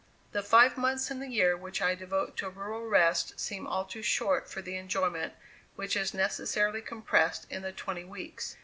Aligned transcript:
The 0.31 0.41
five 0.41 0.77
months 0.79 1.11
in 1.11 1.19
the 1.19 1.29
year 1.29 1.55
which 1.55 1.79
I 1.79 1.93
devote 1.93 2.35
to 2.37 2.49
rural 2.49 2.87
rest 2.87 3.39
seem 3.39 3.67
all 3.67 3.85
too 3.85 4.01
short 4.01 4.49
for 4.49 4.59
the 4.59 4.75
enjoyment 4.75 5.33
which 5.75 5.95
is 5.95 6.11
necessarily 6.11 6.81
compressed 6.81 7.45
in 7.51 7.61
the 7.61 7.71
twenty 7.71 8.03
weeks. 8.03 8.57